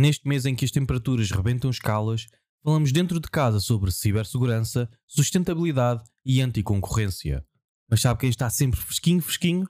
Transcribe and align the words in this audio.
Neste 0.00 0.26
mês 0.26 0.46
em 0.46 0.54
que 0.54 0.64
as 0.64 0.70
temperaturas 0.70 1.30
rebentam 1.30 1.68
escalas, 1.68 2.26
falamos 2.64 2.90
dentro 2.90 3.20
de 3.20 3.28
casa 3.28 3.60
sobre 3.60 3.90
cibersegurança, 3.90 4.88
sustentabilidade 5.06 6.02
e 6.24 6.40
anticoncorrência. 6.40 7.44
Mas 7.86 8.00
sabe 8.00 8.20
quem 8.20 8.30
está 8.30 8.48
sempre 8.48 8.80
fresquinho, 8.80 9.20
fresquinho? 9.20 9.68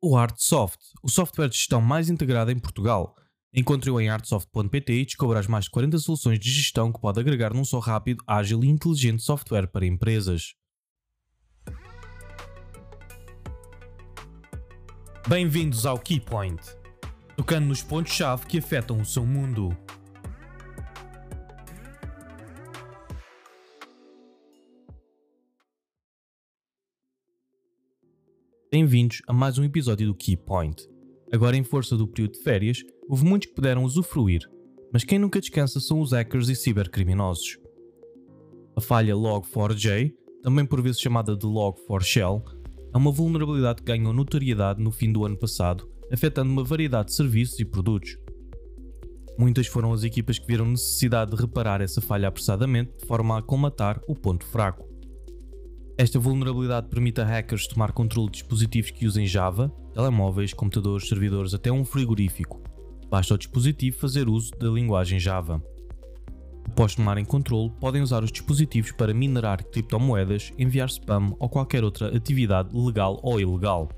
O 0.00 0.16
Artsoft, 0.16 0.78
o 1.02 1.08
software 1.08 1.48
de 1.48 1.56
gestão 1.56 1.80
mais 1.80 2.08
integrado 2.08 2.52
em 2.52 2.58
Portugal. 2.60 3.16
Encontre-o 3.52 4.00
em 4.00 4.08
artsoft.pt 4.08 4.92
e 4.92 5.04
descubra 5.04 5.40
as 5.40 5.48
mais 5.48 5.64
de 5.64 5.72
40 5.72 5.98
soluções 5.98 6.38
de 6.38 6.48
gestão 6.48 6.92
que 6.92 7.00
pode 7.00 7.18
agregar 7.18 7.52
num 7.52 7.64
só 7.64 7.80
rápido, 7.80 8.22
ágil 8.28 8.62
e 8.62 8.68
inteligente 8.68 9.24
software 9.24 9.66
para 9.66 9.84
empresas. 9.84 10.54
Bem-vindos 15.26 15.84
ao 15.84 15.98
Keypoint, 15.98 16.62
tocando 17.36 17.66
nos 17.66 17.82
pontos-chave 17.82 18.46
que 18.46 18.58
afetam 18.58 18.98
o 18.98 19.04
seu 19.04 19.26
mundo. 19.26 19.76
Bem-vindos 28.72 29.20
a 29.28 29.32
mais 29.34 29.58
um 29.58 29.64
episódio 29.64 30.06
do 30.06 30.14
Keypoint. 30.14 30.88
Agora, 31.30 31.56
em 31.56 31.62
força 31.62 31.96
do 31.96 32.08
período 32.08 32.32
de 32.32 32.42
férias, 32.42 32.82
houve 33.08 33.24
muitos 33.24 33.48
que 33.48 33.54
puderam 33.54 33.84
usufruir, 33.84 34.40
mas 34.92 35.04
quem 35.04 35.18
nunca 35.18 35.40
descansa 35.40 35.78
são 35.78 36.00
os 36.00 36.12
hackers 36.12 36.48
e 36.48 36.56
cibercriminosos. 36.56 37.58
A 38.74 38.80
falha 38.80 39.14
Log4j, 39.14 40.12
também 40.42 40.64
por 40.64 40.80
vezes 40.80 41.00
chamada 41.00 41.36
de 41.36 41.46
Log4Shell, 41.46 42.42
é 42.94 42.96
uma 42.96 43.10
vulnerabilidade 43.10 43.82
que 43.82 43.92
ganhou 43.92 44.12
notoriedade 44.12 44.82
no 44.82 44.90
fim 44.90 45.12
do 45.12 45.24
ano 45.24 45.38
passado, 45.38 45.95
afetando 46.12 46.50
uma 46.50 46.64
variedade 46.64 47.08
de 47.08 47.14
serviços 47.14 47.58
e 47.58 47.64
produtos. 47.64 48.16
Muitas 49.38 49.66
foram 49.66 49.92
as 49.92 50.02
equipas 50.02 50.38
que 50.38 50.46
viram 50.46 50.66
necessidade 50.66 51.30
de 51.30 51.40
reparar 51.40 51.80
essa 51.80 52.00
falha 52.00 52.28
apressadamente 52.28 52.96
de 52.98 53.06
forma 53.06 53.38
a 53.38 53.42
colmatar 53.42 54.00
o 54.08 54.14
ponto 54.14 54.46
fraco. 54.46 54.86
Esta 55.98 56.18
vulnerabilidade 56.18 56.88
permite 56.88 57.20
a 57.20 57.24
hackers 57.24 57.66
tomar 57.66 57.92
controle 57.92 58.30
de 58.30 58.38
dispositivos 58.38 58.90
que 58.90 59.06
usem 59.06 59.26
Java, 59.26 59.72
telemóveis, 59.94 60.52
computadores, 60.52 61.08
servidores, 61.08 61.54
até 61.54 61.72
um 61.72 61.84
frigorífico. 61.84 62.62
Basta 63.10 63.34
ao 63.34 63.38
dispositivo 63.38 63.96
fazer 63.98 64.28
uso 64.28 64.50
da 64.58 64.68
linguagem 64.68 65.18
Java. 65.18 65.62
Após 66.66 66.94
tomarem 66.94 67.24
controle, 67.24 67.72
podem 67.80 68.02
usar 68.02 68.22
os 68.22 68.32
dispositivos 68.32 68.92
para 68.92 69.14
minerar 69.14 69.64
criptomoedas, 69.64 70.52
enviar 70.58 70.88
spam 70.88 71.34
ou 71.38 71.48
qualquer 71.48 71.82
outra 71.84 72.14
atividade 72.14 72.76
legal 72.76 73.18
ou 73.22 73.40
ilegal. 73.40 73.88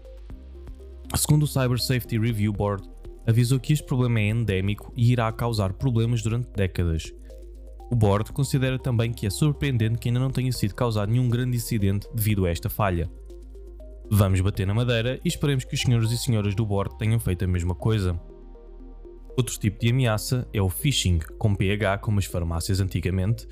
Segundo 1.17 1.45
o 1.45 1.47
Cyber 1.47 1.81
Safety 1.81 2.19
Review 2.19 2.53
Board, 2.53 2.89
avisou 3.27 3.59
que 3.59 3.73
este 3.73 3.85
problema 3.85 4.21
é 4.21 4.29
endémico 4.29 4.93
e 4.95 5.11
irá 5.11 5.31
causar 5.33 5.73
problemas 5.73 6.23
durante 6.23 6.51
décadas. 6.53 7.13
O 7.91 7.97
board 7.97 8.31
considera 8.33 8.79
também 8.79 9.13
que 9.13 9.27
é 9.27 9.31
surpreendente 9.31 9.99
que 9.99 10.09
ainda 10.09 10.21
não 10.21 10.31
tenha 10.31 10.53
sido 10.53 10.75
causado 10.75 11.11
nenhum 11.11 11.29
grande 11.29 11.57
incidente 11.57 12.07
devido 12.15 12.45
a 12.45 12.51
esta 12.51 12.69
falha. 12.69 13.11
Vamos 14.11 14.41
bater 14.41 14.67
na 14.67 14.75
madeira 14.75 15.19
e 15.25 15.29
esperemos 15.29 15.65
que 15.65 15.75
os 15.75 15.81
senhores 15.81 16.11
e 16.11 16.19
senhoras 16.19 16.55
do 16.55 16.67
board 16.67 16.97
tenham 16.99 17.19
feito 17.19 17.45
a 17.45 17.49
mesma 17.49 17.75
coisa. 17.75 18.19
Outro 19.37 19.59
tipo 19.59 19.79
de 19.81 19.91
ameaça 19.91 20.47
é 20.53 20.61
o 20.61 20.69
phishing, 20.69 21.21
com 21.39 21.55
PH 21.55 21.99
como 21.99 22.19
as 22.19 22.27
farmácias 22.27 22.81
antigamente, 22.81 23.47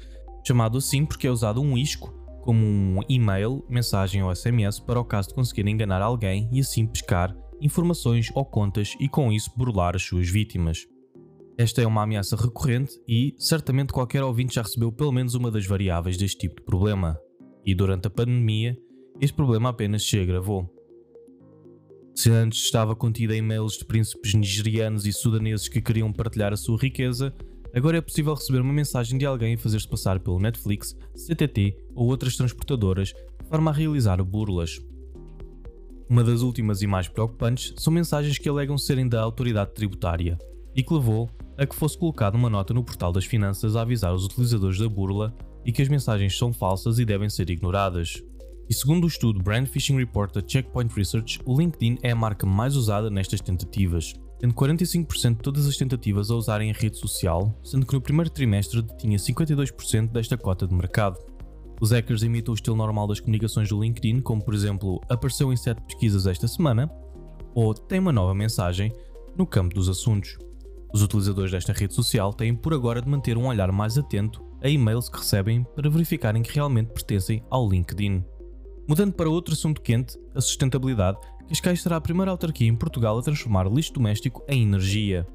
chamado 0.47 0.77
assim 0.77 1.07
porque 1.07 1.27
é 1.27 1.31
usado 1.31 1.63
um 1.63 1.77
isco 1.77 2.15
como 2.43 2.65
um 2.65 3.01
e-mail, 3.09 3.65
mensagem 3.69 4.23
ou 4.23 4.35
SMS 4.35 4.79
para 4.79 5.01
o 5.01 5.05
caso 5.05 5.29
de 5.29 5.35
conseguir 5.35 5.67
enganar 5.67 6.01
alguém 6.01 6.49
e 6.53 6.61
assim 6.61 6.87
pescar 6.87 7.35
informações 7.61 8.31
ou 8.35 8.45
contas 8.45 8.95
e 9.01 9.09
com 9.09 9.33
isso 9.33 9.51
burlar 9.57 9.97
as 9.97 10.03
suas 10.03 10.29
vítimas. 10.29 10.87
Esta 11.59 11.81
é 11.81 11.87
uma 11.87 12.03
ameaça 12.03 12.37
recorrente 12.37 12.93
e 13.09 13.35
certamente 13.39 13.93
qualquer 13.93 14.23
ouvinte 14.23 14.57
já 14.57 14.63
recebeu 14.63 14.93
pelo 14.93 15.13
menos 15.13 15.35
uma 15.35 15.51
das 15.51 15.65
variáveis 15.65 16.19
deste 16.19 16.39
tipo 16.39 16.61
de 16.61 16.67
problema. 16.67 17.19
E 17.65 17.75
durante 17.75 18.07
a 18.07 18.11
pandemia, 18.11 18.77
este 19.21 19.35
problema 19.35 19.71
apenas 19.71 20.07
se 20.07 20.19
agravou. 20.19 20.71
Se 22.15 22.31
antes 22.31 22.63
estava 22.63 22.95
contida 22.95 23.35
em 23.35 23.39
e-mails 23.39 23.79
de 23.79 23.85
príncipes 23.85 24.35
nigerianos 24.35 25.07
e 25.07 25.13
sudaneses 25.13 25.69
que 25.69 25.81
queriam 25.81 26.13
partilhar 26.13 26.53
a 26.53 26.57
sua 26.57 26.79
riqueza, 26.79 27.35
agora 27.75 27.99
é 27.99 28.01
possível 28.01 28.35
receber 28.35 28.61
uma 28.61 28.73
mensagem 28.73 29.19
de 29.19 29.27
alguém 29.27 29.55
e 29.55 29.59
fazer-se 29.59 29.89
passar 29.89 30.21
pelo 30.21 30.39
Netflix, 30.39 30.95
CTT 31.15 31.77
ou 31.95 32.09
outras 32.09 32.37
transportadoras 32.37 33.09
de 33.09 33.49
forma 33.49 33.71
a 33.71 33.75
realizar 33.75 34.23
burlas. 34.23 34.79
Uma 36.09 36.23
das 36.23 36.41
últimas 36.41 36.83
e 36.83 36.87
mais 36.87 37.09
preocupantes 37.09 37.75
são 37.77 37.93
mensagens 37.93 38.39
que 38.39 38.49
alegam 38.49 38.79
serem 38.79 39.09
da 39.09 39.21
autoridade 39.21 39.75
tributária 39.75 40.39
e 40.75 40.83
que 40.83 40.95
levou 40.95 41.29
a 41.59 41.67
que 41.67 41.75
fosse 41.75 41.99
colocada 41.99 42.37
uma 42.37 42.49
nota 42.49 42.73
no 42.73 42.85
portal 42.85 43.11
das 43.11 43.25
finanças 43.25 43.75
a 43.75 43.83
avisar 43.83 44.15
os 44.15 44.25
utilizadores 44.25 44.79
da 44.79 44.89
burla 44.89 45.35
e 45.65 45.73
que 45.73 45.83
as 45.83 45.89
mensagens 45.89 46.39
são 46.39 46.53
falsas 46.53 47.01
e 47.01 47.05
devem 47.05 47.29
ser 47.29 47.51
ignoradas. 47.51 48.23
E 48.69 48.75
segundo 48.75 49.05
o 49.05 49.09
estudo 49.09 49.43
Brand 49.43 49.67
Phishing 49.67 49.97
Report 49.97 50.33
da 50.33 50.43
Checkpoint 50.47 50.95
Research, 50.95 51.41
o 51.45 51.59
LinkedIn 51.59 51.99
é 52.03 52.13
a 52.13 52.17
marca 52.17 52.47
mais 52.47 52.77
usada 52.77 53.11
nestas 53.11 53.41
tentativas, 53.41 54.13
tendo 54.39 54.55
45% 54.55 55.37
de 55.37 55.43
todas 55.43 55.67
as 55.67 55.77
tentativas 55.77 56.31
a 56.31 56.37
usarem 56.37 56.71
a 56.71 56.75
rede 56.75 56.99
social, 56.99 57.53
sendo 57.65 57.85
que 57.85 57.95
no 57.95 58.01
primeiro 58.01 58.31
trimestre 58.31 58.83
detinha 58.83 59.19
52% 59.19 60.13
desta 60.13 60.37
cota 60.37 60.69
de 60.69 60.75
mercado. 60.75 61.19
Os 61.81 61.91
hackers 61.91 62.23
imitam 62.23 62.53
o 62.53 62.55
estilo 62.55 62.77
normal 62.77 63.07
das 63.07 63.21
comunicações 63.21 63.69
do 63.69 63.81
LinkedIn, 63.81 64.21
como 64.21 64.43
por 64.43 64.55
exemplo, 64.55 65.01
apareceu 65.09 65.53
em 65.53 65.57
7 65.57 65.81
pesquisas 65.83 66.27
esta 66.27 66.49
semana, 66.49 66.91
ou 67.55 67.75
tem 67.75 67.99
uma 67.99 68.13
nova 68.13 68.35
mensagem 68.35 68.93
no 69.37 69.47
campo 69.47 69.75
dos 69.75 69.89
assuntos. 69.89 70.39
Os 70.93 71.03
utilizadores 71.03 71.51
desta 71.51 71.73
rede 71.73 71.93
social 71.93 72.33
têm 72.33 72.55
por 72.55 72.73
agora 72.73 73.03
de 73.03 73.09
manter 73.09 73.37
um 73.37 73.47
olhar 73.47 73.71
mais 73.71 73.99
atento 73.99 74.43
a 74.63 74.69
e-mails 74.69 75.09
que 75.09 75.19
recebem 75.19 75.67
para 75.75 75.91
verificarem 75.91 76.43
que 76.43 76.55
realmente 76.55 76.93
pertencem 76.93 77.43
ao 77.51 77.69
LinkedIn. 77.69 78.25
Mudando 78.89 79.13
para 79.13 79.29
outro 79.29 79.53
assunto 79.53 79.83
quente, 79.83 80.19
a 80.35 80.41
sustentabilidade, 80.41 81.19
Cascais 81.49 81.83
será 81.83 81.97
a 81.97 82.01
primeira 82.01 82.31
autarquia 82.31 82.69
em 82.69 82.75
Portugal 82.75 83.19
a 83.19 83.23
transformar 83.23 83.71
lixo 83.71 83.93
doméstico 83.93 84.43
em 84.49 84.63
energia. 84.63 85.27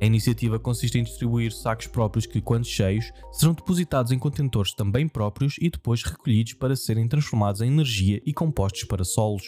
A 0.00 0.06
iniciativa 0.06 0.58
consiste 0.58 0.98
em 0.98 1.04
distribuir 1.04 1.52
sacos 1.52 1.86
próprios 1.86 2.26
que, 2.26 2.40
quando 2.40 2.66
cheios, 2.66 3.10
serão 3.32 3.54
depositados 3.54 4.12
em 4.12 4.18
contentores 4.18 4.74
também 4.74 5.08
próprios 5.08 5.56
e 5.60 5.70
depois 5.70 6.02
recolhidos 6.02 6.54
para 6.54 6.76
serem 6.76 7.08
transformados 7.08 7.60
em 7.60 7.68
energia 7.68 8.20
e 8.24 8.32
compostos 8.32 8.84
para 8.84 9.04
solos. 9.04 9.44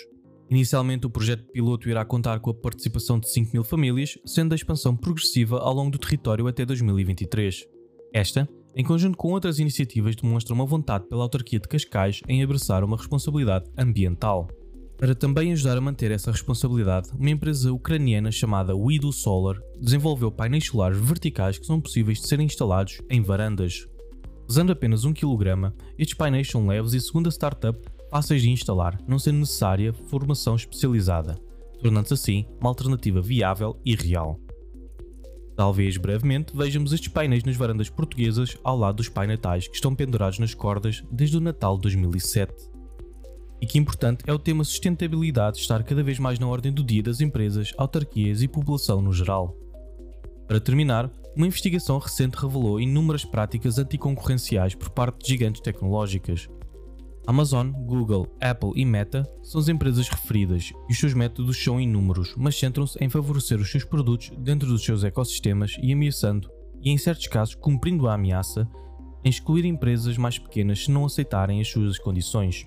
Inicialmente, 0.49 1.07
o 1.07 1.11
projeto 1.11 1.45
piloto 1.53 1.89
irá 1.89 2.05
contar 2.05 2.39
com 2.41 2.51
a 2.51 2.55
participação 2.55 3.19
de 3.19 3.29
5 3.31 3.51
mil 3.53 3.65
famílias, 3.65 4.17
sendo 4.25 4.53
a 4.53 4.57
expansão 4.57 4.97
progressiva 4.97 5.59
ao 5.59 5.75
longo 5.75 5.91
do 5.91 5.99
território 5.99 6.47
até 6.47 6.65
2023. 6.65 7.65
Esta 8.13 8.49
em 8.79 8.85
conjunto 8.85 9.17
com 9.17 9.33
outras 9.33 9.59
iniciativas, 9.59 10.15
demonstra 10.15 10.53
uma 10.53 10.67
vontade 10.67 11.07
pela 11.09 11.23
autarquia 11.23 11.59
de 11.59 11.67
Cascais 11.67 12.21
em 12.29 12.43
abraçar 12.43 12.85
uma 12.85 12.99
responsabilidade 12.99 13.65
ambiental. 13.75 14.49
Para 14.99 15.15
também 15.15 15.53
ajudar 15.53 15.77
a 15.77 15.81
manter 15.81 16.11
essa 16.11 16.33
responsabilidade, 16.33 17.11
uma 17.19 17.29
empresa 17.29 17.71
ucraniana 17.71 18.33
chamada 18.33 18.75
Wido 18.75 19.13
Solar 19.13 19.61
desenvolveu 19.79 20.33
painéis 20.33 20.67
solares 20.67 20.99
verticais 20.99 21.59
que 21.59 21.67
são 21.67 21.81
possíveis 21.81 22.19
de 22.21 22.27
serem 22.27 22.47
instalados 22.47 23.03
em 23.11 23.21
varandas. 23.21 23.87
Usando 24.49 24.73
apenas 24.73 25.05
1 25.05 25.13
kg, 25.13 25.73
estes 25.99 26.17
painéis 26.17 26.49
são 26.49 26.67
leves 26.67 26.95
e, 26.95 27.01
segundo 27.01 27.27
a 27.27 27.31
startup, 27.31 27.79
fáceis 28.11 28.41
de 28.41 28.49
instalar, 28.49 28.99
não 29.07 29.19
sendo 29.19 29.41
necessária 29.41 29.93
formação 29.93 30.57
especializada, 30.57 31.39
tornando-se 31.83 32.15
assim 32.15 32.47
uma 32.59 32.71
alternativa 32.71 33.21
viável 33.21 33.79
e 33.85 33.95
real. 33.95 34.41
Talvez 35.55 35.97
brevemente 35.99 36.57
vejamos 36.57 36.93
estes 36.93 37.09
painéis 37.09 37.45
nas 37.45 37.57
varandas 37.57 37.91
portuguesas 37.91 38.57
ao 38.63 38.79
lado 38.79 38.97
dos 38.97 39.09
painetais 39.11 39.69
que 39.69 39.75
estão 39.75 39.95
pendurados 39.95 40.39
nas 40.39 40.55
cordas 40.55 41.03
desde 41.11 41.37
o 41.37 41.41
Natal 41.41 41.77
de 41.77 41.83
2007. 41.83 42.76
E 43.61 43.67
que 43.67 43.79
importante 43.79 44.25
é 44.27 44.33
o 44.33 44.39
tema 44.39 44.65
sustentabilidade 44.65 45.59
estar 45.59 45.83
cada 45.83 46.03
vez 46.03 46.19
mais 46.19 46.39
na 46.39 46.47
ordem 46.47 46.73
do 46.73 46.85
dia 46.85 47.03
das 47.03 47.21
empresas, 47.21 47.73
autarquias 47.77 48.43
e 48.43 48.49
população 48.49 49.01
no 49.01 49.13
geral. 49.13 49.57
Para 50.47 50.61
terminar, 50.61 51.11
uma 51.35 51.47
investigação 51.47 51.99
recente 51.99 52.37
revelou 52.37 52.81
inúmeras 52.81 53.25
práticas 53.25 53.79
anticoncorrenciais 53.79 54.75
por 54.75 54.91
parte 54.91 55.25
de 55.25 55.29
gigantes 55.29 55.61
tecnológicas, 55.61 56.49
Amazon, 57.27 57.73
Google, 57.73 58.29
Apple 58.41 58.71
e 58.77 58.85
Meta 58.85 59.29
são 59.43 59.61
as 59.61 59.69
empresas 59.69 60.09
referidas 60.09 60.73
e 60.89 60.93
os 60.93 60.99
seus 60.99 61.13
métodos 61.13 61.63
são 61.63 61.81
inúmeros, 61.81 62.33
mas 62.37 62.57
centram-se 62.57 62.97
em 63.03 63.09
favorecer 63.09 63.59
os 63.59 63.69
seus 63.69 63.83
produtos 63.83 64.31
dentro 64.39 64.69
dos 64.69 64.85
seus 64.85 65.03
ecossistemas 65.03 65.75
e 65.83 65.93
ameaçando, 65.93 66.49
e 66.81 66.91
em 66.91 66.97
certos 66.97 67.27
casos 67.27 67.57
cumprindo 67.57 68.07
a 68.07 68.15
ameaça, 68.15 68.69
em 69.25 69.29
excluir 69.29 69.65
empresas 69.65 70.17
mais 70.17 70.39
pequenas 70.39 70.85
se 70.85 70.91
não 70.93 71.05
aceitarem 71.05 71.61
as 71.61 71.69
suas 71.69 71.99
condições. 71.99 72.65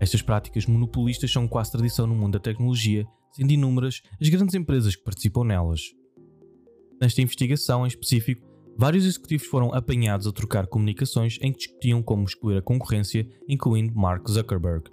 Estas 0.00 0.22
práticas 0.22 0.66
monopolistas 0.66 1.30
são 1.30 1.48
quase 1.48 1.72
tradição 1.72 2.06
no 2.06 2.14
mundo 2.14 2.34
da 2.34 2.38
tecnologia, 2.38 3.06
sendo 3.32 3.52
inúmeras 3.52 4.02
as 4.20 4.28
grandes 4.28 4.54
empresas 4.54 4.94
que 4.94 5.04
participam 5.04 5.44
nelas. 5.44 5.80
Nesta 7.00 7.22
investigação 7.22 7.84
em 7.84 7.88
específico, 7.88 8.48
Vários 8.80 9.04
executivos 9.04 9.48
foram 9.48 9.74
apanhados 9.74 10.28
a 10.28 10.32
trocar 10.32 10.68
comunicações 10.68 11.36
em 11.42 11.50
que 11.50 11.58
discutiam 11.58 12.00
como 12.00 12.22
excluir 12.22 12.58
a 12.58 12.62
concorrência, 12.62 13.28
incluindo 13.48 13.92
Mark 13.92 14.28
Zuckerberg. 14.30 14.88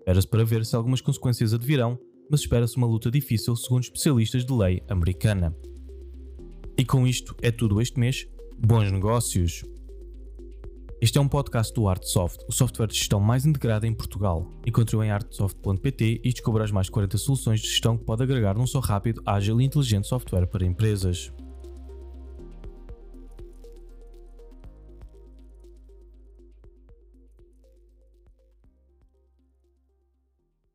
Espera-se 0.00 0.28
para 0.28 0.44
ver 0.44 0.66
se 0.66 0.76
algumas 0.76 1.00
consequências 1.00 1.54
advirão, 1.54 1.98
mas 2.30 2.40
espera-se 2.40 2.76
uma 2.76 2.86
luta 2.86 3.10
difícil 3.10 3.56
segundo 3.56 3.84
especialistas 3.84 4.44
de 4.44 4.52
lei 4.52 4.82
americana. 4.86 5.56
E 6.76 6.84
com 6.84 7.06
isto 7.06 7.34
é 7.40 7.50
tudo 7.50 7.80
este 7.80 7.98
mês. 7.98 8.28
Bons 8.58 8.92
negócios! 8.92 9.64
Este 11.02 11.16
é 11.16 11.20
um 11.20 11.28
podcast 11.28 11.72
do 11.72 11.88
Artsoft, 11.88 12.44
o 12.46 12.52
software 12.52 12.88
de 12.88 12.94
gestão 12.94 13.18
mais 13.18 13.46
integrado 13.46 13.86
em 13.86 13.94
Portugal. 13.94 14.46
Encontre-o 14.66 15.02
em 15.02 15.10
artsoft.pt 15.10 16.20
e 16.22 16.30
descubra 16.30 16.62
as 16.62 16.70
mais 16.70 16.90
40 16.90 17.16
soluções 17.16 17.60
de 17.60 17.68
gestão 17.68 17.96
que 17.96 18.04
pode 18.04 18.22
agregar 18.22 18.54
num 18.54 18.66
só 18.66 18.80
rápido, 18.80 19.22
ágil 19.24 19.58
e 19.62 19.64
inteligente 19.64 20.06
software 20.06 20.46
para 20.46 20.62
empresas. 20.62 21.32